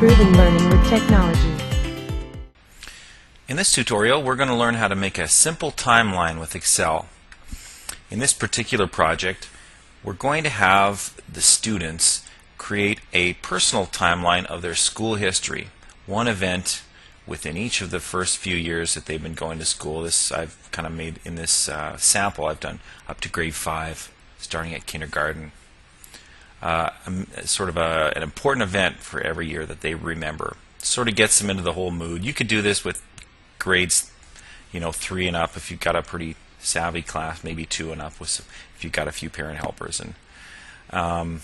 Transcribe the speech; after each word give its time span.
Proven 0.00 0.32
learning 0.32 0.70
with 0.70 0.88
technology. 0.88 1.52
In 3.48 3.58
this 3.58 3.70
tutorial, 3.70 4.22
we're 4.22 4.34
going 4.34 4.48
to 4.48 4.54
learn 4.54 4.76
how 4.76 4.88
to 4.88 4.96
make 4.96 5.18
a 5.18 5.28
simple 5.28 5.70
timeline 5.70 6.40
with 6.40 6.56
Excel. 6.56 7.10
In 8.10 8.18
this 8.18 8.32
particular 8.32 8.86
project, 8.86 9.50
we're 10.02 10.14
going 10.14 10.42
to 10.44 10.48
have 10.48 11.20
the 11.30 11.42
students 11.42 12.24
create 12.56 13.00
a 13.12 13.34
personal 13.34 13.84
timeline 13.84 14.46
of 14.46 14.62
their 14.62 14.74
school 14.74 15.16
history, 15.16 15.68
one 16.06 16.28
event 16.28 16.82
within 17.26 17.58
each 17.58 17.82
of 17.82 17.90
the 17.90 18.00
first 18.00 18.38
few 18.38 18.56
years 18.56 18.94
that 18.94 19.04
they've 19.04 19.22
been 19.22 19.34
going 19.34 19.58
to 19.58 19.66
school. 19.66 20.00
This 20.00 20.32
I've 20.32 20.56
kind 20.72 20.86
of 20.86 20.94
made 20.94 21.20
in 21.26 21.34
this 21.34 21.68
uh, 21.68 21.98
sample 21.98 22.46
I've 22.46 22.58
done 22.58 22.80
up 23.06 23.20
to 23.20 23.28
grade 23.28 23.54
5, 23.54 24.10
starting 24.38 24.72
at 24.72 24.86
kindergarten. 24.86 25.52
Uh, 26.62 26.90
sort 27.44 27.70
of 27.70 27.78
a, 27.78 28.12
an 28.14 28.22
important 28.22 28.62
event 28.62 28.96
for 28.96 29.18
every 29.22 29.48
year 29.48 29.64
that 29.64 29.80
they 29.80 29.94
remember. 29.94 30.56
Sort 30.78 31.08
of 31.08 31.16
gets 31.16 31.38
them 31.38 31.48
into 31.48 31.62
the 31.62 31.72
whole 31.72 31.90
mood. 31.90 32.22
You 32.22 32.34
could 32.34 32.48
do 32.48 32.60
this 32.60 32.84
with 32.84 33.02
grades, 33.58 34.10
you 34.70 34.78
know, 34.78 34.92
three 34.92 35.26
and 35.26 35.34
up 35.34 35.56
if 35.56 35.70
you've 35.70 35.80
got 35.80 35.96
a 35.96 36.02
pretty 36.02 36.36
savvy 36.58 37.00
class, 37.00 37.42
maybe 37.42 37.64
two 37.64 37.92
and 37.92 38.02
up 38.02 38.20
with 38.20 38.28
some, 38.28 38.44
if 38.76 38.84
you've 38.84 38.92
got 38.92 39.08
a 39.08 39.12
few 39.12 39.30
parent 39.30 39.58
helpers. 39.58 40.00
And 40.00 40.14
um, 40.90 41.40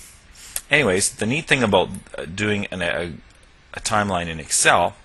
anyways, 0.71 1.15
the 1.15 1.27
neat 1.27 1.47
thing 1.47 1.63
about 1.63 1.89
uh, 2.19 2.27
doing 2.27 2.67
an, 2.67 2.83
a, 2.83 3.15
a 3.73 3.81
timeline 3.81 4.29
in 4.29 4.39
Excel 4.39 4.97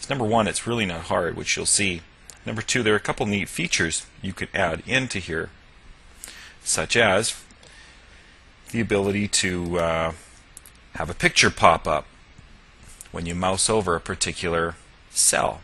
is 0.00 0.08
number 0.08 0.24
one, 0.24 0.48
it's 0.48 0.66
really 0.66 0.86
not 0.86 1.02
hard, 1.02 1.36
which 1.36 1.56
you'll 1.56 1.66
see. 1.66 2.00
Number 2.46 2.62
two, 2.62 2.82
there 2.82 2.94
are 2.94 2.96
a 2.96 3.00
couple 3.00 3.26
neat 3.26 3.48
features 3.48 4.06
you 4.22 4.32
could 4.32 4.48
add 4.54 4.82
into 4.86 5.18
here, 5.18 5.50
such 6.64 6.96
as 6.96 7.34
the 8.72 8.80
ability 8.80 9.28
to 9.28 9.78
uh, 9.78 10.12
have 10.94 11.08
a 11.08 11.14
picture 11.14 11.50
pop 11.50 11.86
up 11.86 12.06
when 13.12 13.26
you 13.26 13.34
mouse 13.34 13.70
over 13.70 13.94
a 13.94 14.00
particular 14.00 14.74
cell. 15.10 15.60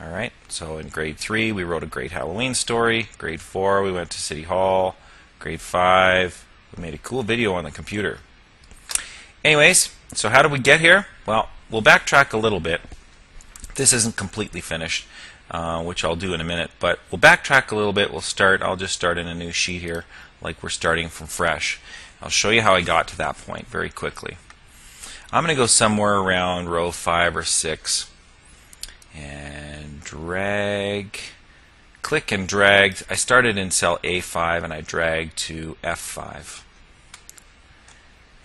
All 0.00 0.10
right, 0.10 0.32
so 0.48 0.78
in 0.78 0.88
grade 0.88 1.16
3 1.16 1.52
we 1.52 1.64
wrote 1.64 1.82
a 1.82 1.86
great 1.86 2.12
Halloween 2.12 2.54
story. 2.54 3.08
Grade 3.16 3.40
4 3.40 3.82
we 3.82 3.92
went 3.92 4.10
to 4.10 4.20
City 4.20 4.42
Hall. 4.42 4.96
Grade 5.38 5.60
5 5.60 6.46
we 6.76 6.82
made 6.82 6.94
a 6.94 6.98
cool 6.98 7.22
video 7.22 7.54
on 7.54 7.64
the 7.64 7.70
computer. 7.70 8.18
Anyways, 9.44 9.94
so 10.12 10.28
how 10.28 10.42
did 10.42 10.52
we 10.52 10.58
get 10.58 10.80
here? 10.80 11.06
Well, 11.26 11.48
we'll 11.70 11.82
backtrack 11.82 12.32
a 12.32 12.38
little 12.38 12.60
bit. 12.60 12.80
This 13.76 13.92
isn't 13.92 14.16
completely 14.16 14.60
finished, 14.60 15.06
uh, 15.50 15.82
which 15.82 16.04
I'll 16.04 16.16
do 16.16 16.34
in 16.34 16.40
a 16.40 16.44
minute, 16.44 16.70
but 16.80 16.98
we'll 17.10 17.20
backtrack 17.20 17.70
a 17.70 17.76
little 17.76 17.92
bit. 17.92 18.10
We'll 18.10 18.20
start, 18.20 18.62
I'll 18.62 18.76
just 18.76 18.94
start 18.94 19.18
in 19.18 19.26
a 19.26 19.34
new 19.34 19.52
sheet 19.52 19.82
here, 19.82 20.04
like 20.40 20.62
we're 20.62 20.68
starting 20.70 21.08
from 21.08 21.26
fresh. 21.26 21.80
I'll 22.22 22.30
show 22.30 22.50
you 22.50 22.62
how 22.62 22.74
I 22.74 22.80
got 22.80 23.08
to 23.08 23.18
that 23.18 23.36
point 23.36 23.66
very 23.66 23.90
quickly. 23.90 24.36
I'm 25.32 25.44
going 25.44 25.54
to 25.54 25.60
go 25.60 25.66
somewhere 25.66 26.16
around 26.16 26.68
row 26.68 26.90
5 26.90 27.36
or 27.36 27.42
6 27.42 28.10
and 29.14 30.00
drag, 30.02 31.18
click 32.02 32.32
and 32.32 32.48
drag. 32.48 33.02
I 33.10 33.14
started 33.14 33.58
in 33.58 33.70
cell 33.70 33.98
A5 34.04 34.64
and 34.64 34.72
I 34.72 34.80
dragged 34.80 35.36
to 35.38 35.76
F5. 35.82 36.62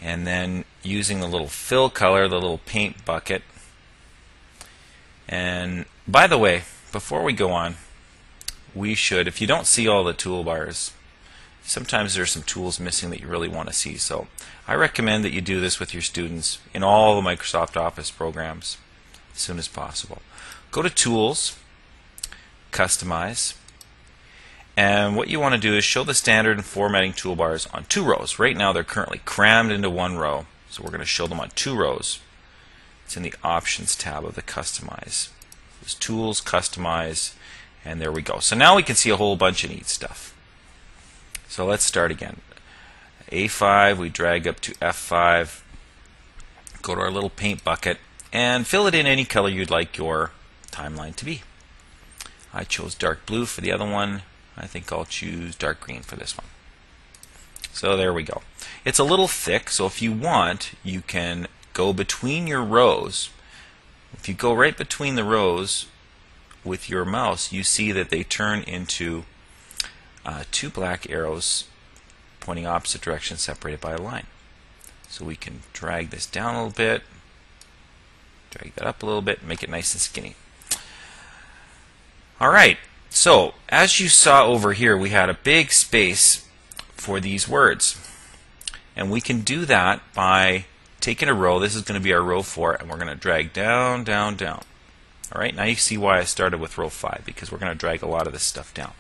And 0.02 0.26
then 0.26 0.66
using 0.82 1.20
the 1.20 1.28
little 1.28 1.48
fill 1.48 1.90
color, 1.90 2.28
the 2.28 2.36
little 2.36 2.60
paint 2.60 3.06
bucket. 3.06 3.44
And 5.28 5.86
by 6.08 6.26
the 6.26 6.38
way, 6.38 6.64
before 6.92 7.24
we 7.24 7.34
go 7.34 7.52
on, 7.52 7.76
we 8.76 8.96
should, 8.96 9.28
if 9.28 9.42
you 9.42 9.48
don't 9.48 9.66
see 9.66 9.88
all 9.88 10.04
the 10.04 10.14
toolbars, 10.14 10.92
sometimes 11.64 12.16
there's 12.16 12.32
some 12.32 12.44
tools 12.44 12.80
missing 12.80 13.10
that 13.10 13.22
you 13.22 13.28
really 13.28 13.48
want 13.48 13.68
to 13.68 13.74
see. 13.74 13.98
So 13.98 14.28
I 14.68 14.76
recommend 14.76 15.24
that 15.24 15.34
you 15.34 15.42
do 15.42 15.60
this 15.60 15.80
with 15.80 15.94
your 15.94 16.02
students 16.02 16.60
in 16.74 16.84
all 16.84 17.20
the 17.20 17.28
Microsoft 17.28 17.76
Office 17.76 18.12
programs 18.12 18.78
as 19.34 19.42
soon 19.42 19.60
as 19.60 19.68
possible. 19.68 20.22
Go 20.72 20.82
to 20.82 20.90
Tools, 20.90 21.58
Customize, 22.72 23.56
and 24.78 25.18
what 25.18 25.28
you 25.28 25.40
want 25.40 25.56
to 25.56 25.60
do 25.60 25.76
is 25.76 25.84
show 25.84 26.04
the 26.04 26.14
standard 26.14 26.56
and 26.56 26.66
formatting 26.66 27.12
toolbars 27.12 27.68
on 27.74 27.84
two 27.86 28.04
rows. 28.04 28.40
Right 28.40 28.56
now 28.56 28.72
they're 28.72 28.84
currently 28.84 29.20
crammed 29.26 29.72
into 29.72 29.90
one 29.90 30.18
row, 30.18 30.46
so 30.70 30.84
we're 30.84 30.92
going 30.92 31.00
to 31.02 31.06
show 31.06 31.28
them 31.28 31.40
on 31.40 31.50
two 31.50 31.76
rows. 31.76 32.20
It's 33.04 33.18
in 33.18 33.24
the 33.24 33.34
Options 33.44 33.96
tab 33.96 34.24
of 34.24 34.36
the 34.36 34.42
Customize. 34.42 35.30
Tools, 36.00 36.42
Customize, 36.42 37.34
and 37.84 38.00
there 38.00 38.12
we 38.12 38.22
go. 38.22 38.40
So 38.40 38.56
now 38.56 38.76
we 38.76 38.84
can 38.84 38.96
see 38.96 39.10
a 39.10 39.16
whole 39.16 39.36
bunch 39.36 39.64
of 39.64 39.72
neat 39.72 39.88
stuff. 39.88 40.36
So 41.48 41.66
let's 41.66 41.84
start 41.84 42.12
again. 42.12 42.42
A5, 43.32 43.98
we 43.98 44.10
drag 44.10 44.48
up 44.48 44.60
to 44.62 44.74
F5, 44.76 45.62
go 46.82 46.96
to 46.96 47.02
our 47.02 47.12
little 47.12 47.30
paint 47.30 47.64
bucket, 47.64 47.98
and 48.32 48.68
fill 48.68 48.88
it 48.88 48.96
in 48.96 49.06
any 49.06 49.26
color 49.26 49.50
you'd 49.50 49.70
like 49.70 49.98
your 49.98 50.32
timeline 50.72 51.16
to 51.16 51.26
be. 51.26 51.42
I 52.54 52.64
chose 52.64 52.96
dark 52.96 53.26
blue 53.26 53.46
for 53.46 53.62
the 53.62 53.72
other 53.72 53.90
one. 53.90 54.24
I 54.58 54.68
think 54.68 54.92
I'll 54.92 55.06
choose 55.06 55.56
dark 55.56 55.80
green 55.82 56.02
for 56.02 56.16
this 56.16 56.38
one. 56.38 56.48
So 57.72 57.96
there 57.96 58.14
we 58.14 58.24
go. 58.24 58.42
It's 58.84 59.00
a 59.00 59.04
little 59.04 59.28
thick, 59.28 59.70
so 59.70 59.86
if 59.86 60.02
you 60.02 60.12
want, 60.12 60.72
you 60.84 61.02
can 61.02 61.48
go 61.74 61.94
between 61.94 62.48
your 62.48 62.64
rows. 62.64 63.30
If 64.20 64.28
you 64.28 64.34
go 64.34 64.54
right 64.54 64.76
between 64.76 65.16
the 65.16 65.24
rows 65.24 65.86
with 66.66 66.90
your 66.90 67.06
mouse, 67.06 67.54
you 67.54 67.64
see 67.64 67.94
that 67.94 68.10
they 68.10 68.24
turn 68.24 68.64
into 68.64 69.24
uh, 70.26 70.44
two 70.52 70.70
black 70.70 71.10
arrows 71.10 71.66
pointing 72.42 72.68
opposite 72.68 73.02
directions 73.02 73.42
separated 73.42 73.80
by 73.80 73.94
a 73.94 74.02
line. 74.02 74.26
So 75.08 75.24
we 75.24 75.38
can 75.38 75.62
drag 75.72 76.10
this 76.10 76.26
down 76.26 76.56
a 76.56 76.66
little 76.66 76.76
bit, 76.76 77.04
drag 78.52 78.76
that 78.76 78.86
up 78.86 79.02
a 79.02 79.06
little 79.06 79.22
bit, 79.22 79.42
make 79.42 79.64
it 79.64 79.70
nice 79.70 79.94
and 79.94 80.02
skinny. 80.02 80.36
All 82.42 82.52
right, 82.52 82.78
so 83.10 83.54
as 83.70 84.02
you 84.02 84.10
saw 84.10 84.46
over 84.46 84.74
here, 84.74 84.98
we 84.98 85.10
had 85.12 85.30
a 85.30 85.34
big 85.34 85.72
space 85.72 86.46
for 86.92 87.22
these 87.22 87.48
words. 87.48 87.98
And 88.96 89.10
we 89.10 89.22
can 89.22 89.42
do 89.42 89.64
that 89.66 90.02
by 90.14 90.66
taking 91.00 91.30
a 91.30 91.34
row. 91.34 91.60
This 91.60 91.76
is 91.76 91.84
going 91.84 92.00
to 92.00 92.04
be 92.04 92.14
our 92.14 92.22
row 92.22 92.42
4, 92.42 92.76
and 92.76 92.90
we're 92.90 92.98
going 92.98 93.08
to 93.08 93.16
drag 93.16 93.54
down, 93.54 94.04
down, 94.04 94.36
down. 94.36 94.64
All 95.34 95.42
right, 95.42 95.56
now 95.56 95.64
you 95.64 95.76
see 95.76 95.98
why 95.98 96.20
I 96.20 96.24
started 96.24 96.60
with 96.60 96.78
row 96.78 96.90
5, 96.90 97.24
because 97.26 97.52
we're 97.52 97.60
going 97.60 97.72
to 97.72 97.78
drag 97.78 98.02
a 98.02 98.08
lot 98.08 98.28
of 98.28 98.34
this 98.34 98.44
stuff 98.44 98.74
down. 98.74 98.94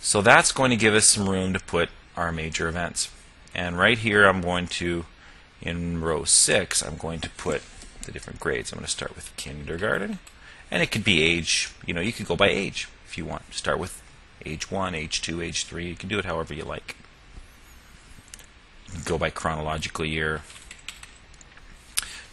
So 0.00 0.20
that's 0.20 0.52
going 0.52 0.70
to 0.70 0.76
give 0.76 0.94
us 0.94 1.06
some 1.06 1.28
room 1.28 1.52
to 1.52 1.60
put 1.60 1.88
our 2.16 2.32
major 2.32 2.68
events. 2.68 3.10
And 3.54 3.78
right 3.78 3.98
here, 3.98 4.26
I'm 4.26 4.40
going 4.40 4.66
to, 4.68 5.06
in 5.60 6.00
row 6.00 6.24
6, 6.24 6.82
I'm 6.82 6.96
going 6.96 7.20
to 7.20 7.30
put 7.30 7.62
the 8.04 8.12
different 8.12 8.40
grades. 8.40 8.72
I'm 8.72 8.78
going 8.78 8.86
to 8.86 8.90
start 8.90 9.14
with 9.14 9.34
kindergarten. 9.36 10.18
And 10.70 10.82
it 10.82 10.90
could 10.90 11.04
be 11.04 11.22
age, 11.22 11.72
you 11.86 11.94
know, 11.94 12.00
you 12.00 12.12
could 12.12 12.26
go 12.26 12.36
by 12.36 12.48
age 12.48 12.88
if 13.06 13.18
you 13.18 13.24
want. 13.24 13.52
Start 13.54 13.78
with 13.78 14.02
age 14.46 14.70
1, 14.70 14.94
age 14.94 15.20
2, 15.22 15.40
age 15.40 15.64
3. 15.64 15.86
You 15.86 15.94
can 15.94 16.08
do 16.08 16.18
it 16.18 16.24
however 16.24 16.54
you 16.54 16.64
like. 16.64 16.96
Go 19.04 19.18
by 19.18 19.30
chronological 19.30 20.04
year. 20.04 20.42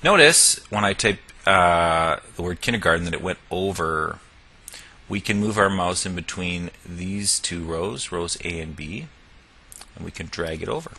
Notice 0.03 0.59
when 0.69 0.85
I 0.85 0.93
type 0.93 1.19
uh, 1.45 2.17
the 2.35 2.43
word 2.43 2.61
kindergarten 2.61 3.05
that 3.05 3.13
it 3.13 3.21
went 3.21 3.39
over. 3.49 4.19
We 5.07 5.19
can 5.19 5.39
move 5.39 5.57
our 5.57 5.69
mouse 5.69 6.05
in 6.05 6.13
between 6.13 6.69
these 6.85 7.39
two 7.39 7.63
rows, 7.63 8.11
rows 8.11 8.37
A 8.43 8.59
and 8.59 8.75
B, 8.75 9.07
and 9.95 10.05
we 10.05 10.11
can 10.11 10.27
drag 10.27 10.61
it 10.61 10.69
over 10.69 10.91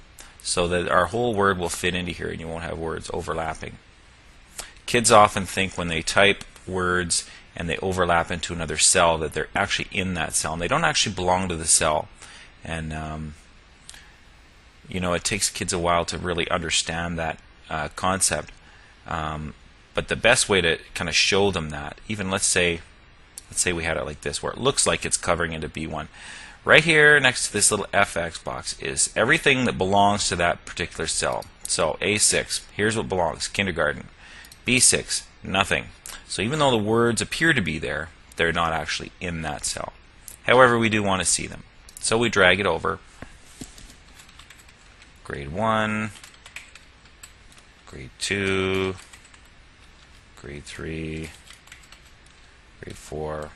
so 0.43 0.67
that 0.69 0.89
our 0.89 1.07
whole 1.07 1.35
word 1.35 1.59
will 1.59 1.69
fit 1.69 1.95
into 1.95 2.13
here 2.13 2.29
and 2.29 2.41
you 2.41 2.49
won't 2.49 2.65
have 2.65 2.79
words 2.79 3.11
overlapping. 3.13 3.77
Kids 4.87 5.13
often 5.13 5.45
think 5.45 5.79
when 5.79 5.89
they 5.89 6.03
type 6.03 6.45
words 6.67 7.29
and 7.55 7.69
they 7.69 7.77
overlap 7.79 8.31
into 8.31 8.53
another 8.53 8.79
cell 8.79 9.19
that 9.19 9.33
they're 9.33 9.49
actually 9.55 9.89
in 9.93 10.15
that 10.15 10.35
cell 10.35 10.55
and 10.55 10.63
they 10.63 10.69
don't 10.69 10.85
actually 10.85 11.15
belong 11.15 11.49
to 11.49 11.57
the 11.57 11.65
cell 11.67 12.09
and 12.65 12.93
um, 12.93 13.35
you 14.91 15.01
know 15.01 15.15
it 15.15 15.25
takes 15.25 15.49
kids 15.49 15.73
a 15.73 15.79
while 15.79 16.05
to 16.05 16.19
really 16.19 16.49
understand 16.51 17.19
that 17.19 17.39
uh, 17.69 17.89
concept 17.97 18.53
um, 19.07 19.55
but 19.95 20.09
the 20.09 20.17
best 20.17 20.49
way 20.49 20.61
to 20.61 20.79
kind 20.95 21.09
of 21.09 21.15
show 21.15 21.51
them 21.51 21.71
that 21.71 22.01
even 22.09 22.31
let's 22.31 22.47
say 22.47 22.81
let's 23.51 23.61
say 23.61 23.73
we 23.73 23.85
had 23.85 23.97
it 23.97 24.05
like 24.05 24.21
this 24.23 24.43
where 24.43 24.53
it 24.53 24.59
looks 24.59 24.87
like 24.87 25.05
it's 25.05 25.17
covering 25.17 25.53
into 25.53 25.69
B1 25.69 26.09
right 26.65 26.85
here 26.85 27.19
next 27.21 27.47
to 27.47 27.53
this 27.53 27.71
little 27.71 27.87
FX 27.93 28.43
box 28.43 28.79
is 28.81 29.13
everything 29.17 29.65
that 29.65 29.79
belongs 29.79 30.29
to 30.29 30.37
that 30.37 30.65
particular 30.65 31.07
cell 31.07 31.45
so 31.63 31.97
A6 32.01 32.63
here's 32.75 32.97
what 32.97 33.09
belongs 33.09 33.49
kindergarten 33.49 34.09
B6 34.67 35.25
nothing 35.43 35.87
so 36.31 36.43
even 36.43 36.61
though 36.61 36.71
the 36.71 36.79
words 36.79 37.21
appear 37.21 37.53
to 37.53 37.61
be 37.61 37.81
there, 37.81 38.09
they're 38.37 38.53
not 38.53 38.73
actually 38.73 39.11
in 39.21 39.43
that 39.43 39.65
cell. 39.65 39.93
However, 40.45 40.79
we 40.79 40.89
do 40.89 41.03
want 41.03 41.21
to 41.21 41.27
see 41.27 41.49
them. 41.49 41.65
So 41.99 42.17
we 42.17 42.29
drag 42.29 42.61
it 42.61 42.67
over. 42.67 43.01
Grade 45.31 45.53
1, 45.53 46.11
grade 47.87 48.11
2, 48.19 48.97
grade 50.43 50.65
3, 50.65 51.31
grade 52.81 52.97
4, 52.97 53.51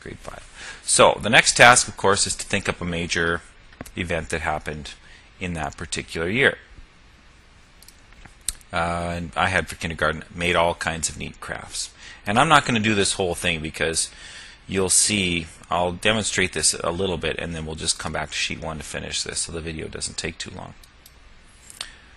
grade 0.00 0.18
5. 0.18 0.82
So 0.84 1.18
the 1.22 1.30
next 1.30 1.56
task, 1.56 1.88
of 1.88 1.96
course, 1.96 2.26
is 2.26 2.36
to 2.36 2.44
think 2.44 2.68
up 2.68 2.82
a 2.82 2.84
major 2.84 3.40
event 3.96 4.28
that 4.28 4.42
happened 4.42 4.92
in 5.40 5.54
that 5.54 5.78
particular 5.78 6.28
year. 6.28 6.58
uh, 8.70 9.14
and 9.16 9.32
I 9.34 9.48
had 9.48 9.66
for 9.66 9.76
kindergarten, 9.76 10.24
made 10.34 10.56
all 10.56 10.74
kinds 10.74 11.08
of 11.08 11.16
neat 11.18 11.40
crafts. 11.40 11.88
And 12.26 12.38
I'm 12.38 12.50
not 12.50 12.66
going 12.66 12.74
to 12.74 12.86
do 12.86 12.94
this 12.94 13.14
whole 13.14 13.34
thing 13.34 13.62
because 13.62 14.10
you'll 14.66 14.90
see, 14.90 15.46
I'll 15.70 15.92
demonstrate 15.92 16.52
this 16.52 16.74
a 16.74 16.90
little 16.90 17.16
bit 17.16 17.38
and 17.38 17.54
then 17.54 17.66
we'll 17.66 17.76
just 17.76 17.98
come 17.98 18.12
back 18.12 18.30
to 18.30 18.36
sheet 18.36 18.60
1 18.60 18.78
to 18.78 18.82
finish 18.82 19.22
this 19.22 19.40
so 19.40 19.52
the 19.52 19.60
video 19.60 19.88
doesn't 19.88 20.16
take 20.16 20.38
too 20.38 20.50
long. 20.54 20.74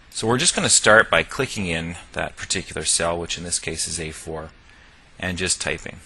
So 0.09 0.27
we're 0.27 0.37
just 0.37 0.55
going 0.55 0.67
to 0.67 0.73
start 0.73 1.09
by 1.09 1.23
clicking 1.23 1.67
in 1.67 1.95
that 2.13 2.35
particular 2.35 2.83
cell, 2.83 3.17
which 3.19 3.37
in 3.37 3.43
this 3.43 3.59
case 3.59 3.87
is 3.87 3.99
A4, 3.99 4.49
and 5.19 5.37
just 5.37 5.61
typing. 5.61 5.99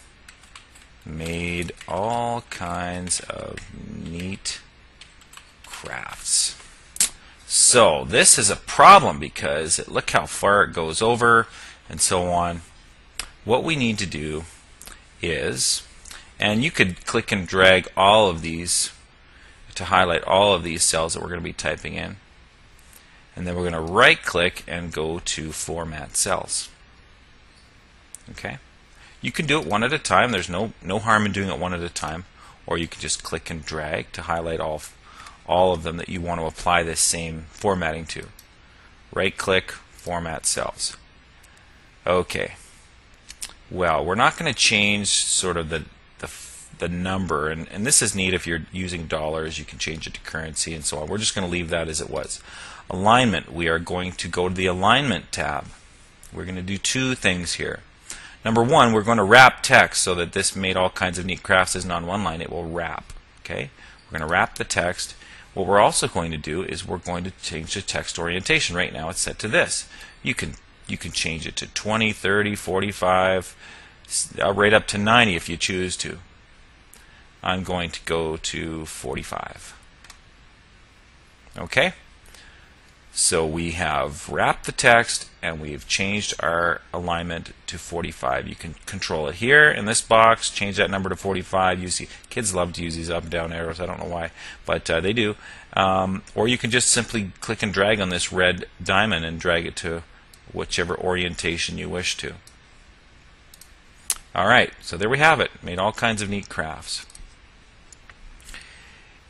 Made 1.05 1.71
all 1.87 2.41
kinds 2.49 3.21
of 3.21 3.59
neat 4.05 4.61
crafts. 5.65 6.57
So 7.47 8.03
this 8.03 8.37
is 8.37 8.49
a 8.49 8.55
problem 8.55 9.19
because 9.19 9.87
look 9.87 10.09
how 10.11 10.25
far 10.25 10.63
it 10.63 10.73
goes 10.73 11.01
over 11.01 11.47
and 11.89 12.01
so 12.01 12.27
on. 12.27 12.61
What 13.45 13.63
we 13.63 13.75
need 13.75 13.97
to 13.99 14.05
do 14.05 14.43
is, 15.21 15.83
and 16.43 16.61
you 16.61 16.69
could 16.69 17.05
click 17.05 17.31
and 17.31 17.47
drag 17.47 17.87
all 17.95 18.29
of 18.29 18.41
these 18.41 18.91
to 19.75 19.85
highlight 19.85 20.25
all 20.25 20.53
of 20.53 20.61
these 20.61 20.83
cells 20.83 21.13
that 21.13 21.21
we're 21.21 21.29
going 21.29 21.39
to 21.39 21.43
be 21.43 21.53
typing 21.53 21.93
in. 21.93 22.17
And 23.33 23.47
then 23.47 23.55
we're 23.55 23.69
going 23.69 23.87
to 23.87 23.93
right 23.93 24.21
click 24.21 24.61
and 24.67 24.91
go 24.91 25.19
to 25.19 25.53
format 25.53 26.17
cells. 26.17 26.67
Okay. 28.31 28.57
You 29.21 29.31
can 29.31 29.45
do 29.45 29.57
it 29.57 29.65
one 29.65 29.85
at 29.85 29.93
a 29.93 29.97
time. 29.97 30.33
There's 30.33 30.49
no 30.49 30.73
no 30.83 30.99
harm 30.99 31.25
in 31.25 31.31
doing 31.31 31.47
it 31.47 31.59
one 31.59 31.73
at 31.73 31.79
a 31.79 31.89
time. 31.89 32.25
Or 32.67 32.77
you 32.77 32.89
can 32.89 32.99
just 32.99 33.23
click 33.23 33.49
and 33.49 33.63
drag 33.63 34.11
to 34.11 34.23
highlight 34.23 34.59
all 34.59 34.81
all 35.47 35.71
of 35.71 35.83
them 35.83 35.95
that 35.95 36.09
you 36.09 36.19
want 36.19 36.41
to 36.41 36.45
apply 36.45 36.83
this 36.83 36.99
same 36.99 37.45
formatting 37.51 38.05
to. 38.07 38.27
Right 39.13 39.35
click, 39.37 39.71
format 39.71 40.45
cells. 40.45 40.97
Okay. 42.05 42.55
Well, 43.71 44.03
we're 44.03 44.15
not 44.15 44.37
going 44.37 44.53
to 44.53 44.59
change 44.59 45.07
sort 45.07 45.55
of 45.55 45.69
the, 45.69 45.85
the, 46.23 46.31
the 46.79 46.89
number, 46.89 47.49
and, 47.49 47.67
and 47.69 47.85
this 47.85 48.01
is 48.01 48.15
neat 48.15 48.33
if 48.33 48.47
you're 48.47 48.65
using 48.71 49.07
dollars, 49.07 49.59
you 49.59 49.65
can 49.65 49.79
change 49.79 50.07
it 50.07 50.13
to 50.15 50.21
currency 50.21 50.73
and 50.73 50.83
so 50.83 50.99
on. 50.99 51.07
We're 51.07 51.17
just 51.17 51.35
going 51.35 51.45
to 51.45 51.51
leave 51.51 51.69
that 51.69 51.87
as 51.87 52.01
it 52.01 52.09
was. 52.09 52.41
Alignment, 52.89 53.53
we 53.53 53.67
are 53.67 53.79
going 53.79 54.11
to 54.13 54.27
go 54.27 54.49
to 54.49 54.55
the 54.55 54.65
Alignment 54.65 55.31
tab. 55.31 55.65
We're 56.33 56.45
going 56.45 56.55
to 56.55 56.61
do 56.61 56.77
two 56.77 57.15
things 57.15 57.53
here. 57.53 57.81
Number 58.43 58.63
one, 58.63 58.91
we're 58.91 59.03
going 59.03 59.19
to 59.19 59.23
wrap 59.23 59.63
text 59.63 60.03
so 60.03 60.15
that 60.15 60.33
this 60.33 60.55
made 60.55 60.75
all 60.75 60.89
kinds 60.89 61.17
of 61.17 61.25
neat 61.25 61.43
crafts 61.43 61.75
isn't 61.75 61.91
on 61.91 62.05
one 62.05 62.23
line, 62.23 62.41
it 62.41 62.51
will 62.51 62.69
wrap. 62.69 63.13
Okay, 63.41 63.69
We're 64.05 64.19
going 64.19 64.27
to 64.27 64.33
wrap 64.33 64.55
the 64.55 64.63
text 64.63 65.15
what 65.53 65.67
we're 65.67 65.79
also 65.79 66.07
going 66.07 66.31
to 66.31 66.37
do 66.37 66.63
is 66.63 66.87
we're 66.87 66.97
going 66.97 67.23
to 67.25 67.31
change 67.41 67.75
the 67.75 67.81
text 67.81 68.17
orientation. 68.17 68.75
Right 68.75 68.93
now 68.93 69.09
it's 69.09 69.19
set 69.19 69.39
to 69.39 69.47
this. 69.47 69.87
You 70.21 70.33
can 70.33 70.55
you 70.87 70.97
can 70.97 71.11
change 71.11 71.47
it 71.47 71.55
to 71.57 71.67
20, 71.67 72.11
30, 72.11 72.55
45, 72.55 73.55
uh, 74.41 74.53
right 74.53 74.73
up 74.73 74.87
to 74.87 74.97
90 74.97 75.35
if 75.35 75.49
you 75.49 75.57
choose 75.57 75.97
to. 75.97 76.19
I'm 77.41 77.63
going 77.63 77.89
to 77.91 77.99
go 78.05 78.37
to 78.37 78.85
45. 78.85 79.77
Okay? 81.57 81.93
So 83.15 83.45
we 83.45 83.71
have 83.71 84.27
wrapped 84.27 84.65
the 84.65 84.71
text 84.71 85.29
and 85.41 85.61
we've 85.61 85.87
changed 85.87 86.33
our 86.39 86.81
alignment 86.91 87.53
to 87.67 87.77
45. 87.77 88.47
You 88.47 88.55
can 88.55 88.73
control 88.87 89.27
it 89.27 89.35
here 89.35 89.69
in 89.69 89.85
this 89.85 90.01
box, 90.01 90.49
change 90.49 90.77
that 90.77 90.89
number 90.89 91.09
to 91.09 91.15
45. 91.15 91.79
You 91.79 91.89
see, 91.89 92.07
kids 92.31 92.55
love 92.55 92.73
to 92.73 92.83
use 92.83 92.95
these 92.95 93.11
up 93.11 93.23
and 93.23 93.31
down 93.31 93.53
arrows. 93.53 93.79
I 93.79 93.85
don't 93.85 93.99
know 93.99 94.09
why, 94.09 94.31
but 94.65 94.89
uh, 94.89 94.99
they 94.99 95.13
do. 95.13 95.35
Um, 95.73 96.23
or 96.33 96.47
you 96.47 96.57
can 96.57 96.71
just 96.71 96.87
simply 96.87 97.31
click 97.39 97.61
and 97.61 97.71
drag 97.71 97.99
on 97.99 98.09
this 98.09 98.31
red 98.31 98.65
diamond 98.83 99.25
and 99.25 99.39
drag 99.39 99.67
it 99.67 99.75
to 99.77 100.01
whichever 100.51 100.97
orientation 100.97 101.77
you 101.77 101.89
wish 101.89 102.17
to. 102.17 102.33
All 104.35 104.47
right, 104.47 104.71
so 104.81 104.97
there 104.97 105.09
we 105.09 105.19
have 105.19 105.39
it. 105.39 105.51
Made 105.61 105.77
all 105.77 105.91
kinds 105.91 106.21
of 106.21 106.29
neat 106.29 106.49
crafts. 106.49 107.05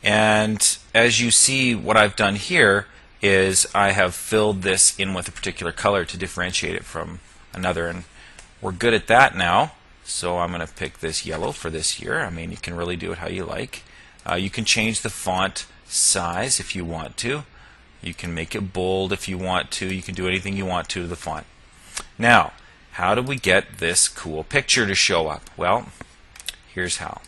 And 0.01 0.77
as 0.93 1.19
you 1.19 1.29
see 1.29 1.75
what 1.75 1.97
I've 1.97 2.15
done 2.15 2.35
here, 2.35 2.87
is 3.21 3.65
I 3.73 3.91
have 3.91 4.13
filled 4.13 4.61
this 4.61 4.97
in 4.99 5.13
with 5.13 5.29
a 5.29 5.31
particular 5.31 5.71
color 5.71 6.03
to 6.03 6.17
differentiate 6.17 6.75
it 6.75 6.83
from 6.83 7.21
another. 7.53 7.87
And 7.87 8.03
we're 8.61 8.73
good 8.73 8.93
at 8.93 9.07
that 9.07 9.35
now. 9.35 9.71
So 10.03 10.39
I'm 10.39 10.51
going 10.51 10.65
to 10.65 10.73
pick 10.73 10.99
this 10.99 11.25
yellow 11.25 11.53
for 11.53 11.69
this 11.69 12.01
year. 12.01 12.19
I 12.19 12.29
mean, 12.29 12.51
you 12.51 12.57
can 12.57 12.75
really 12.75 12.97
do 12.97 13.13
it 13.13 13.19
how 13.19 13.27
you 13.27 13.45
like. 13.45 13.83
Uh, 14.29 14.35
you 14.35 14.49
can 14.49 14.65
change 14.65 15.01
the 15.01 15.09
font 15.09 15.65
size 15.85 16.59
if 16.59 16.75
you 16.75 16.83
want 16.83 17.15
to. 17.17 17.43
You 18.01 18.13
can 18.13 18.33
make 18.33 18.53
it 18.53 18.73
bold 18.73 19.13
if 19.13 19.29
you 19.29 19.37
want 19.37 19.71
to. 19.71 19.93
You 19.93 20.01
can 20.01 20.15
do 20.15 20.27
anything 20.27 20.57
you 20.57 20.65
want 20.65 20.89
to 20.89 21.01
to 21.03 21.07
the 21.07 21.15
font. 21.15 21.45
Now, 22.17 22.51
how 22.93 23.15
do 23.15 23.21
we 23.23 23.37
get 23.37 23.79
this 23.79 24.07
cool 24.07 24.43
picture 24.43 24.85
to 24.85 24.93
show 24.93 25.27
up? 25.27 25.49
Well, 25.57 25.87
here's 26.73 26.97
how. 26.97 27.21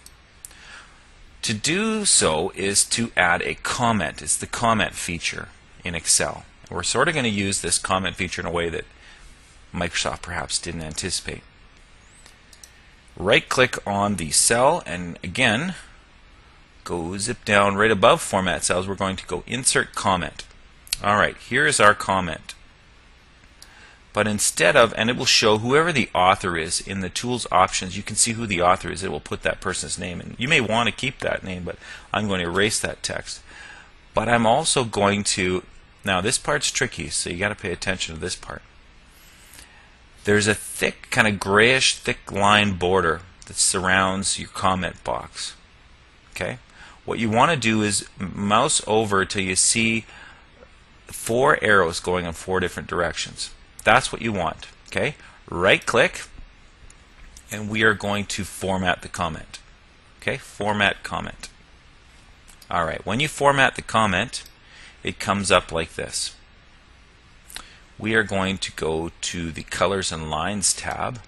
To 1.41 1.53
do 1.53 2.05
so 2.05 2.51
is 2.55 2.83
to 2.85 3.11
add 3.17 3.41
a 3.41 3.55
comment. 3.55 4.21
It's 4.21 4.37
the 4.37 4.47
comment 4.47 4.93
feature 4.93 5.49
in 5.83 5.95
Excel. 5.95 6.45
We're 6.69 6.83
sort 6.83 7.07
of 7.07 7.13
going 7.13 7.25
to 7.25 7.29
use 7.29 7.61
this 7.61 7.77
comment 7.77 8.15
feature 8.15 8.41
in 8.41 8.47
a 8.47 8.51
way 8.51 8.69
that 8.69 8.85
Microsoft 9.73 10.21
perhaps 10.23 10.59
didn't 10.59 10.81
anticipate. 10.81 11.41
Right 13.17 13.47
click 13.47 13.77
on 13.87 14.15
the 14.15 14.31
cell 14.31 14.83
and 14.85 15.19
again 15.23 15.75
go 16.83 17.17
zip 17.17 17.45
down 17.45 17.75
right 17.75 17.91
above 17.91 18.21
format 18.21 18.63
cells 18.63 18.87
we're 18.87 18.95
going 18.95 19.15
to 19.15 19.27
go 19.27 19.43
insert 19.47 19.95
comment. 19.95 20.45
Alright, 21.03 21.37
here 21.37 21.67
is 21.67 21.79
our 21.79 21.93
comment. 21.93 22.54
But 24.15 24.27
instead 24.29 24.77
of, 24.77 24.93
and 24.95 25.09
it 25.09 25.17
will 25.17 25.25
show 25.25 25.57
whoever 25.57 25.91
the 25.91 26.07
author 26.15 26.57
is 26.57 26.79
in 26.79 27.01
the 27.01 27.09
tools 27.09 27.45
options, 27.51 27.97
you 27.97 28.01
can 28.01 28.15
see 28.15 28.31
who 28.31 28.47
the 28.47 28.61
author 28.61 28.89
is. 28.89 29.03
It 29.03 29.11
will 29.11 29.19
put 29.19 29.41
that 29.41 29.59
person's 29.59 29.99
name 29.99 30.21
in. 30.21 30.37
You 30.39 30.47
may 30.47 30.61
want 30.61 30.87
to 30.87 30.95
keep 30.95 31.19
that 31.19 31.43
name, 31.43 31.65
but 31.65 31.75
I'm 32.13 32.29
going 32.29 32.39
to 32.39 32.47
erase 32.47 32.79
that 32.79 33.03
text. 33.03 33.41
But 34.13 34.29
I'm 34.29 34.45
also 34.45 34.85
going 34.85 35.25
to 35.35 35.63
now 36.05 36.21
this 36.21 36.37
part's 36.37 36.71
tricky, 36.71 37.09
so 37.09 37.29
you 37.29 37.37
got 37.37 37.49
to 37.49 37.55
pay 37.55 37.73
attention 37.73 38.15
to 38.15 38.21
this 38.21 38.37
part. 38.37 38.61
There's 40.23 40.47
a 40.47 40.55
thick, 40.55 41.09
kind 41.11 41.27
of 41.27 41.37
grayish, 41.37 41.97
thick 41.97 42.31
line 42.31 42.77
border 42.77 43.19
that 43.47 43.57
surrounds 43.57 44.39
your 44.39 44.47
comment 44.47 45.03
box. 45.03 45.55
Okay? 46.31 46.59
What 47.03 47.19
you 47.19 47.29
want 47.29 47.51
to 47.51 47.57
do 47.57 47.81
is 47.81 48.07
mouse 48.17 48.81
over 48.87 49.25
till 49.25 49.43
you 49.43 49.57
see 49.57 50.05
four 51.07 51.61
arrows 51.61 51.99
going 51.99 52.25
in 52.25 52.31
four 52.31 52.61
different 52.61 52.87
directions. 52.87 53.51
That's 53.85 54.11
what 54.11 54.21
you 54.21 54.33
want. 54.33 54.67
Okay? 54.87 55.15
Right 55.49 55.85
click, 55.85 56.23
and 57.49 57.69
we 57.69 57.83
are 57.83 57.93
going 57.93 58.25
to 58.25 58.43
format 58.43 59.01
the 59.01 59.07
comment. 59.07 59.59
Okay? 60.19 60.35
Format 60.37 61.03
comment. 61.03 61.47
Alright, 62.69 63.05
when 63.05 63.19
you 63.19 63.27
format 63.27 63.75
the 63.75 63.83
comment, 63.83 64.43
it 65.03 65.19
comes 65.19 65.51
up 65.51 65.71
like 65.71 65.93
this. 65.93 66.35
We 67.97 68.15
are 68.15 68.23
going 68.23 68.57
to 68.57 68.71
go 68.71 69.11
to 69.21 69.51
the 69.51 69.63
Colors 69.63 70.11
and 70.11 70.29
Lines 70.29 70.73
tab. 70.73 71.21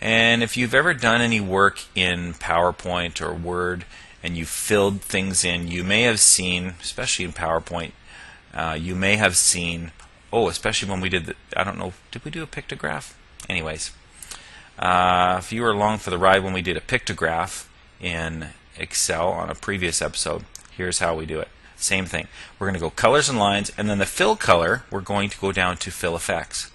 And 0.00 0.42
if 0.42 0.56
you've 0.56 0.74
ever 0.74 0.94
done 0.94 1.20
any 1.20 1.40
work 1.40 1.80
in 1.94 2.32
PowerPoint 2.34 3.20
or 3.20 3.34
Word 3.34 3.84
and 4.22 4.36
you 4.36 4.46
filled 4.46 5.02
things 5.02 5.44
in, 5.44 5.68
you 5.68 5.84
may 5.84 6.02
have 6.02 6.18
seen, 6.18 6.74
especially 6.80 7.26
in 7.26 7.32
PowerPoint, 7.32 7.92
uh, 8.54 8.76
you 8.80 8.94
may 8.94 9.16
have 9.16 9.36
seen, 9.36 9.92
oh, 10.32 10.48
especially 10.48 10.90
when 10.90 11.00
we 11.00 11.08
did 11.08 11.26
the, 11.26 11.34
I 11.56 11.64
don't 11.64 11.78
know, 11.78 11.92
did 12.10 12.24
we 12.24 12.30
do 12.30 12.42
a 12.42 12.46
pictograph? 12.46 13.14
Anyways, 13.48 13.92
uh, 14.78 15.36
if 15.38 15.52
you 15.52 15.62
were 15.62 15.70
along 15.70 15.98
for 15.98 16.10
the 16.10 16.18
ride 16.18 16.44
when 16.44 16.52
we 16.52 16.62
did 16.62 16.76
a 16.76 16.80
pictograph 16.80 17.66
in 18.00 18.48
Excel 18.76 19.28
on 19.28 19.50
a 19.50 19.54
previous 19.54 20.00
episode, 20.02 20.44
here's 20.76 20.98
how 20.98 21.14
we 21.16 21.26
do 21.26 21.40
it. 21.40 21.48
Same 21.76 22.06
thing. 22.06 22.26
We're 22.58 22.66
going 22.66 22.74
to 22.74 22.80
go 22.80 22.90
colors 22.90 23.28
and 23.28 23.38
lines, 23.38 23.72
and 23.78 23.88
then 23.88 23.98
the 23.98 24.06
fill 24.06 24.36
color, 24.36 24.82
we're 24.90 25.00
going 25.00 25.30
to 25.30 25.38
go 25.38 25.52
down 25.52 25.76
to 25.78 25.90
fill 25.90 26.16
effects. 26.16 26.70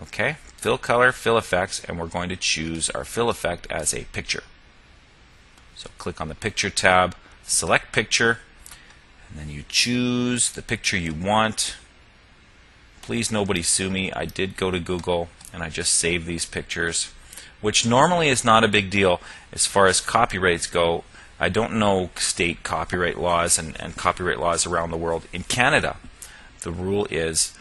Okay, 0.00 0.36
fill 0.56 0.78
color, 0.78 1.12
fill 1.12 1.38
effects, 1.38 1.84
and 1.84 1.98
we're 1.98 2.06
going 2.06 2.28
to 2.28 2.36
choose 2.36 2.90
our 2.90 3.04
fill 3.04 3.30
effect 3.30 3.66
as 3.70 3.94
a 3.94 4.04
picture. 4.06 4.42
So 5.74 5.90
click 5.98 6.20
on 6.20 6.28
the 6.28 6.34
picture 6.34 6.70
tab, 6.70 7.14
select 7.44 7.92
picture, 7.92 8.40
and 9.28 9.38
then 9.38 9.48
you 9.48 9.64
choose 9.68 10.52
the 10.52 10.62
picture 10.62 10.96
you 10.96 11.14
want. 11.14 11.76
Please 13.02 13.30
nobody 13.30 13.62
sue 13.62 13.90
me. 13.90 14.12
I 14.12 14.24
did 14.24 14.56
go 14.56 14.70
to 14.70 14.80
Google 14.80 15.28
and 15.52 15.62
I 15.62 15.70
just 15.70 15.94
saved 15.94 16.26
these 16.26 16.44
pictures, 16.44 17.10
which 17.60 17.86
normally 17.86 18.28
is 18.28 18.44
not 18.44 18.64
a 18.64 18.68
big 18.68 18.90
deal 18.90 19.20
as 19.52 19.66
far 19.66 19.86
as 19.86 20.00
copyrights 20.00 20.66
go. 20.66 21.04
I 21.40 21.48
don't 21.48 21.78
know 21.78 22.10
state 22.16 22.62
copyright 22.62 23.18
laws 23.18 23.58
and, 23.58 23.80
and 23.80 23.96
copyright 23.96 24.40
laws 24.40 24.66
around 24.66 24.90
the 24.90 24.96
world. 24.96 25.26
In 25.32 25.44
Canada, 25.44 25.96
the 26.62 26.72
rule 26.72 27.06
is 27.10 27.56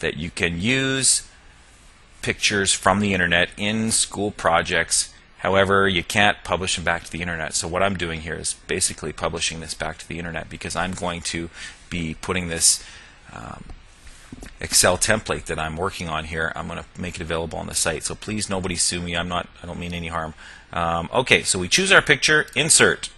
that 0.00 0.16
you 0.16 0.30
can 0.30 0.60
use 0.60 1.28
pictures 2.22 2.72
from 2.72 3.00
the 3.00 3.14
internet 3.14 3.50
in 3.56 3.90
school 3.90 4.30
projects. 4.30 5.14
However, 5.40 5.88
you 5.88 6.04
can't 6.04 6.36
publish 6.44 6.76
them 6.76 6.84
back 6.84 7.04
to 7.04 7.10
the 7.10 7.22
internet. 7.22 7.54
So 7.54 7.66
what 7.66 7.82
I'm 7.82 7.96
doing 7.96 8.20
here 8.20 8.34
is 8.34 8.54
basically 8.66 9.12
publishing 9.12 9.60
this 9.60 9.72
back 9.72 9.96
to 9.98 10.08
the 10.08 10.18
internet 10.18 10.50
because 10.50 10.76
I'm 10.76 10.92
going 10.92 11.22
to 11.22 11.48
be 11.88 12.14
putting 12.20 12.48
this 12.48 12.84
um, 13.32 13.64
Excel 14.60 14.98
template 14.98 15.46
that 15.46 15.58
I'm 15.58 15.76
working 15.76 16.08
on 16.08 16.26
here. 16.26 16.52
I'm 16.54 16.68
going 16.68 16.78
to 16.78 17.00
make 17.00 17.16
it 17.16 17.22
available 17.22 17.58
on 17.58 17.66
the 17.66 17.74
site. 17.74 18.04
So 18.04 18.14
please, 18.14 18.50
nobody 18.50 18.76
sue 18.76 19.00
me. 19.00 19.16
I'm 19.16 19.28
not. 19.28 19.48
I 19.62 19.66
don't 19.66 19.80
mean 19.80 19.94
any 19.94 20.08
harm. 20.08 20.34
Um, 20.72 21.08
okay, 21.12 21.42
so 21.42 21.58
we 21.58 21.68
choose 21.68 21.90
our 21.90 22.02
picture, 22.02 22.46
insert, 22.54 23.08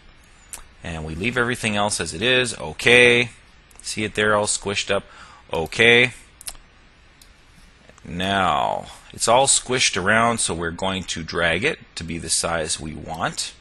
and 0.83 1.05
we 1.05 1.15
leave 1.15 1.37
everything 1.37 1.77
else 1.77 2.01
as 2.01 2.15
it 2.15 2.23
is. 2.23 2.57
Okay, 2.59 3.31
see 3.83 4.05
it 4.05 4.15
there, 4.15 4.37
all 4.37 4.47
squished 4.47 4.91
up. 4.91 5.05
Okay. 5.53 6.13
Now 8.05 8.87
it's 9.13 9.29
all 9.29 9.47
squished 9.47 10.03
around, 10.03 10.39
so 10.39 10.55
we're 10.55 10.71
going 10.71 11.05
to 11.05 11.23
drag 11.23 11.65
it 11.65 11.79
to 11.97 12.05
be 12.05 12.19
the 12.19 12.31
size 12.31 12.81
we 12.81 12.95
want. 12.95 13.55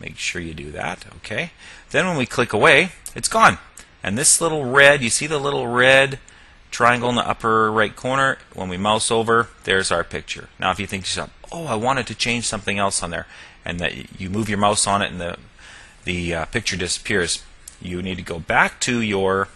Make 0.00 0.18
sure 0.18 0.42
you 0.42 0.54
do 0.54 0.70
that. 0.72 1.06
Okay. 1.16 1.52
Then 1.90 2.06
when 2.06 2.16
we 2.16 2.26
click 2.26 2.52
away, 2.52 2.90
it's 3.14 3.28
gone. 3.28 3.58
And 4.02 4.18
this 4.18 4.40
little 4.40 4.64
red, 4.64 5.02
you 5.02 5.10
see 5.10 5.26
the 5.26 5.38
little 5.38 5.66
red 5.66 6.18
triangle 6.70 7.08
in 7.08 7.14
the 7.14 7.26
upper 7.26 7.72
right 7.72 7.96
corner? 7.96 8.38
When 8.52 8.68
we 8.68 8.76
mouse 8.76 9.10
over, 9.10 9.48
there's 9.64 9.90
our 9.90 10.04
picture. 10.04 10.48
Now 10.58 10.70
if 10.70 10.78
you 10.78 10.86
think 10.86 11.04
yourself, 11.04 11.30
oh, 11.50 11.66
I 11.66 11.74
wanted 11.74 12.06
to 12.08 12.14
change 12.14 12.46
something 12.46 12.78
else 12.78 13.02
on 13.02 13.10
there, 13.10 13.26
and 13.64 13.80
that 13.80 14.20
you 14.20 14.28
move 14.28 14.48
your 14.48 14.58
mouse 14.58 14.86
on 14.86 15.02
it 15.02 15.10
and 15.10 15.20
the, 15.20 15.38
the 16.04 16.34
uh, 16.34 16.44
picture 16.46 16.76
disappears, 16.76 17.42
you 17.80 18.02
need 18.02 18.16
to 18.16 18.22
go 18.22 18.38
back 18.38 18.78
to 18.80 19.00
your 19.00 19.48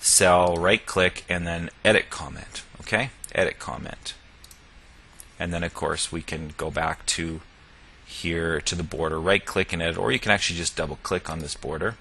cell, 0.00 0.56
right 0.56 0.84
click, 0.84 1.24
and 1.28 1.46
then 1.46 1.70
edit 1.84 2.10
comment. 2.10 2.62
Okay? 2.80 3.10
Edit 3.34 3.58
comment. 3.58 4.14
And 5.38 5.52
then 5.52 5.62
of 5.62 5.74
course 5.74 6.10
we 6.10 6.22
can 6.22 6.52
go 6.56 6.70
back 6.70 7.06
to 7.06 7.40
here 8.04 8.60
to 8.60 8.74
the 8.74 8.82
border, 8.82 9.20
right 9.20 9.44
click 9.44 9.72
and 9.72 9.80
edit, 9.80 9.96
or 9.96 10.10
you 10.10 10.18
can 10.18 10.32
actually 10.32 10.58
just 10.58 10.76
double 10.76 10.98
click 11.02 11.30
on 11.30 11.38
this 11.38 11.54
border 11.54 11.96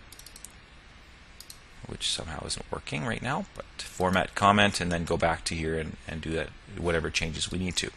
which 1.89 2.11
somehow 2.11 2.45
isn't 2.45 2.71
working 2.71 3.05
right 3.05 3.21
now, 3.21 3.45
but 3.55 3.65
format 3.77 4.35
comment 4.35 4.79
and 4.79 4.91
then 4.91 5.03
go 5.03 5.17
back 5.17 5.43
to 5.45 5.55
here 5.55 5.77
and, 5.77 5.97
and 6.07 6.21
do 6.21 6.29
that 6.31 6.49
whatever 6.77 7.09
changes 7.09 7.51
we 7.51 7.57
need 7.57 7.75
to. 7.75 7.89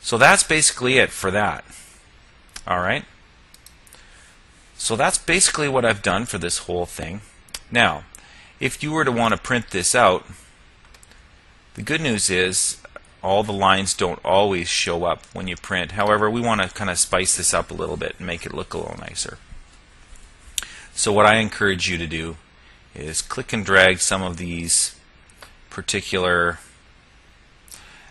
So 0.00 0.16
that's 0.16 0.44
basically 0.44 0.98
it 0.98 1.10
for 1.10 1.30
that. 1.30 1.64
All 2.66 2.80
right. 2.80 3.04
So 4.76 4.94
that's 4.94 5.18
basically 5.18 5.68
what 5.68 5.84
I've 5.84 6.02
done 6.02 6.26
for 6.26 6.38
this 6.38 6.58
whole 6.58 6.86
thing. 6.86 7.22
Now, 7.70 8.04
if 8.60 8.82
you 8.82 8.92
were 8.92 9.04
to 9.04 9.12
want 9.12 9.34
to 9.34 9.40
print 9.40 9.70
this 9.70 9.94
out, 9.94 10.24
the 11.76 11.82
good 11.82 12.00
news 12.00 12.30
is 12.30 12.78
all 13.22 13.42
the 13.42 13.52
lines 13.52 13.92
don't 13.92 14.24
always 14.24 14.66
show 14.66 15.04
up 15.04 15.24
when 15.34 15.46
you 15.46 15.56
print. 15.56 15.92
However, 15.92 16.30
we 16.30 16.40
want 16.40 16.62
to 16.62 16.68
kind 16.68 16.88
of 16.88 16.98
spice 16.98 17.36
this 17.36 17.52
up 17.52 17.70
a 17.70 17.74
little 17.74 17.98
bit 17.98 18.14
and 18.16 18.26
make 18.26 18.46
it 18.46 18.54
look 18.54 18.72
a 18.72 18.78
little 18.78 18.98
nicer. 18.98 19.38
So 20.94 21.12
what 21.12 21.26
I 21.26 21.36
encourage 21.36 21.88
you 21.88 21.98
to 21.98 22.06
do 22.06 22.36
is 22.94 23.20
click 23.20 23.52
and 23.52 23.64
drag 23.64 23.98
some 23.98 24.22
of 24.22 24.38
these 24.38 24.98
particular 25.68 26.58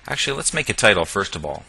actually 0.07 0.37
let's 0.37 0.53
make 0.53 0.69
a 0.69 0.73
title 0.73 1.05
first 1.05 1.35
of 1.35 1.43
all. 1.43 1.63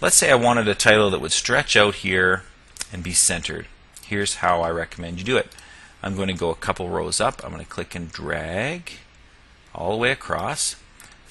Let's 0.00 0.16
say 0.16 0.30
I 0.30 0.36
wanted 0.36 0.66
a 0.66 0.74
title 0.74 1.10
that 1.10 1.20
would 1.20 1.32
stretch 1.32 1.76
out 1.76 1.96
here 1.96 2.44
and 2.90 3.02
be 3.02 3.12
centered. 3.12 3.66
Here's 4.06 4.36
how 4.36 4.62
I 4.62 4.70
recommend 4.70 5.18
you 5.18 5.24
do 5.24 5.36
it. 5.36 5.54
I'm 6.02 6.16
going 6.16 6.28
to 6.28 6.34
go 6.34 6.48
a 6.48 6.54
couple 6.54 6.88
rows 6.88 7.20
up. 7.20 7.44
I'm 7.44 7.52
going 7.52 7.62
to 7.62 7.70
click 7.70 7.94
and 7.94 8.10
drag 8.10 8.92
all 9.74 9.90
the 9.90 9.98
way 9.98 10.10
across 10.10 10.76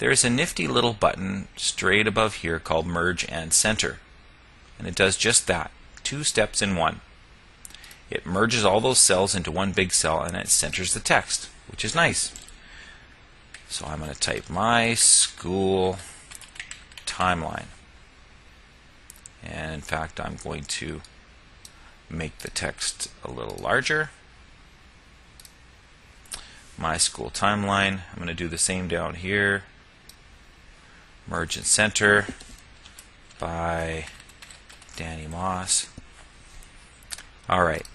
there's 0.02 0.26
a 0.26 0.30
nifty 0.30 0.68
little 0.68 0.94
button 0.94 1.48
straight 1.56 2.08
above 2.08 2.36
here 2.36 2.60
called 2.60 2.86
merge 2.86 3.26
and 3.30 3.54
center 3.54 4.00
and 4.78 4.88
it 4.88 4.96
does 4.96 5.16
just 5.16 5.48
that 5.48 5.72
two 6.04 6.24
steps 6.26 6.62
in 6.62 6.76
one 6.76 7.00
it 8.12 8.26
merges 8.26 8.66
all 8.66 8.82
those 8.82 9.00
cells 9.00 9.34
into 9.34 9.52
one 9.52 9.72
big 9.72 9.94
cell 9.94 10.22
and 10.22 10.36
it 10.36 10.50
centers 10.50 10.94
the 10.94 11.00
text, 11.00 11.50
which 11.70 11.86
is 11.86 11.96
nice. 11.96 12.34
So 13.70 13.86
I'm 13.86 14.00
going 14.00 14.12
to 14.12 14.20
type 14.20 14.50
my 14.50 14.94
school 14.96 15.98
timeline. 17.06 17.68
And 19.42 19.74
in 19.74 19.82
fact, 19.82 20.20
I'm 20.20 20.36
going 20.44 20.66
to 20.66 21.02
make 22.10 22.40
the 22.40 22.50
text 22.50 23.10
a 23.24 23.32
little 23.32 23.58
larger. 23.64 24.10
My 26.78 26.98
school 26.98 27.30
timeline. 27.30 28.02
I'm 28.12 28.18
going 28.18 28.28
to 28.28 28.34
do 28.34 28.50
the 28.50 28.58
same 28.58 28.90
down 28.90 29.16
here. 29.16 29.64
Merge 31.28 31.58
and 31.58 31.66
center 31.66 32.28
by 33.40 34.06
Danny 34.96 35.28
Moss. 35.28 35.88
All 37.50 37.64
right. 37.64 37.86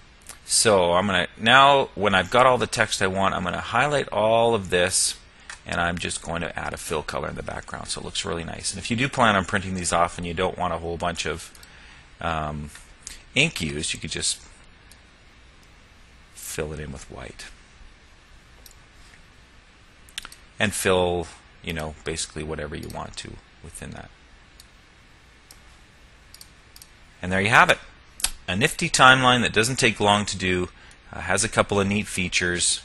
So 0.45 0.93
I'm 0.93 1.07
going 1.07 1.27
to, 1.27 1.43
now 1.43 1.89
when 1.95 2.15
I've 2.15 2.31
got 2.31 2.45
all 2.45 2.57
the 2.57 2.67
text 2.67 3.01
I 3.01 3.07
want, 3.07 3.35
I'm 3.35 3.43
going 3.43 3.53
to 3.53 3.59
highlight 3.59 4.07
all 4.09 4.55
of 4.55 4.69
this 4.69 5.17
and 5.65 5.81
I'm 5.81 5.97
just 5.97 6.21
going 6.21 6.41
to 6.41 6.57
add 6.57 6.73
a 6.73 6.77
fill 6.77 7.03
color 7.03 7.27
in 7.27 7.35
the 7.35 7.43
background 7.43 7.89
so 7.89 7.99
it 7.99 8.05
looks 8.05 8.23
really 8.23 8.45
nice. 8.45 8.71
And 8.71 8.79
if 8.79 8.89
you 8.89 8.95
do 8.95 9.09
plan 9.09 9.35
on 9.35 9.43
printing 9.43 9.75
these 9.75 9.91
off 9.91 10.17
and 10.17 10.25
you 10.25 10.33
don't 10.33 10.57
want 10.57 10.73
a 10.73 10.77
whole 10.77 10.95
bunch 10.95 11.25
of 11.25 11.51
um, 12.21 12.69
ink 13.35 13.59
used, 13.59 13.93
you 13.93 13.99
could 13.99 14.11
just 14.11 14.41
fill 16.33 16.71
it 16.71 16.79
in 16.79 16.93
with 16.93 17.11
white. 17.11 17.45
And 20.57 20.73
fill, 20.73 21.27
you 21.67 21.73
know, 21.73 21.95
basically 22.05 22.43
whatever 22.43 22.77
you 22.77 22.87
want 22.87 23.17
to 23.17 23.33
within 23.61 23.91
that. 23.91 24.09
And 27.21 27.29
there 27.29 27.41
you 27.41 27.49
have 27.49 27.69
it 27.69 27.79
a 28.47 28.55
nifty 28.55 28.89
timeline 28.89 29.41
that 29.41 29.51
doesn't 29.51 29.75
take 29.75 29.99
long 29.99 30.25
to 30.25 30.37
do, 30.37 30.69
uh, 31.11 31.19
has 31.19 31.43
a 31.43 31.49
couple 31.49 31.79
of 31.79 31.87
neat 31.87 32.07
features, 32.07 32.81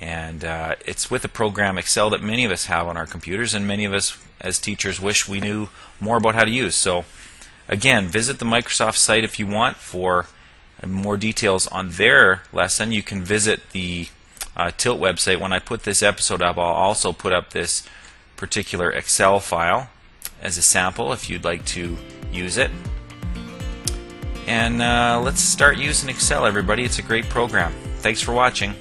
and 0.00 0.44
uh, 0.44 0.74
it's 0.84 1.10
with 1.10 1.24
a 1.24 1.28
program 1.28 1.78
Excel 1.78 2.10
that 2.10 2.22
many 2.22 2.44
of 2.44 2.50
us 2.50 2.66
have 2.66 2.88
on 2.88 2.96
our 2.96 3.06
computers, 3.06 3.54
and 3.54 3.68
many 3.68 3.84
of 3.84 3.94
us 3.94 4.18
as 4.40 4.58
teachers 4.58 5.00
wish 5.00 5.28
we 5.28 5.38
knew 5.38 5.68
more 6.00 6.16
about 6.16 6.34
how 6.34 6.44
to 6.44 6.50
use. 6.50 6.74
So, 6.74 7.04
again, 7.68 8.08
visit 8.08 8.40
the 8.40 8.44
Microsoft 8.44 8.96
site 8.96 9.22
if 9.22 9.38
you 9.38 9.46
want 9.46 9.76
for 9.76 10.26
more 10.84 11.16
details 11.16 11.68
on 11.68 11.90
their 11.90 12.42
lesson. 12.52 12.90
You 12.90 13.02
can 13.02 13.22
visit 13.22 13.70
the 13.70 14.08
uh, 14.60 14.70
Tilt 14.76 15.00
website. 15.00 15.40
When 15.40 15.52
I 15.52 15.58
put 15.58 15.84
this 15.84 16.02
episode 16.02 16.42
up, 16.42 16.58
I'll 16.58 16.64
also 16.64 17.12
put 17.12 17.32
up 17.32 17.50
this 17.50 17.86
particular 18.36 18.90
Excel 18.90 19.40
file 19.40 19.88
as 20.42 20.58
a 20.58 20.62
sample 20.62 21.12
if 21.12 21.30
you'd 21.30 21.44
like 21.44 21.64
to 21.66 21.96
use 22.30 22.58
it. 22.58 22.70
And 24.46 24.82
uh, 24.82 25.20
let's 25.22 25.40
start 25.40 25.78
using 25.78 26.10
Excel, 26.10 26.44
everybody. 26.44 26.84
It's 26.84 26.98
a 26.98 27.02
great 27.02 27.28
program. 27.28 27.72
Thanks 27.98 28.20
for 28.20 28.32
watching. 28.32 28.74